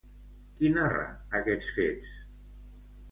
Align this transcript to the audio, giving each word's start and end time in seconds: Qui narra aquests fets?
Qui 0.53 0.69
narra 0.77 1.03
aquests 1.39 1.69
fets? 1.75 2.15